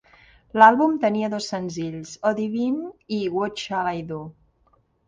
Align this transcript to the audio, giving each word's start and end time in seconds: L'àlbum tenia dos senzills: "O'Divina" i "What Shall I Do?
L'àlbum 0.61 0.95
tenia 1.03 1.29
dos 1.35 1.51
senzills: 1.53 2.15
"O'Divina" 2.31 2.91
i 3.21 3.25
"What 3.39 3.67
Shall 3.67 3.97
I 4.01 4.07
Do? 4.15 4.25